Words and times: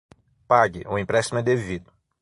Pague, 0.51 0.81
o 0.91 0.97
empréstimo 0.97 1.37
é 1.41 1.43
devido. 1.43 1.93